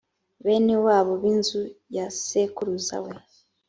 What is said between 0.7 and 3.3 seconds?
wabo b’inzu ya sekuruza we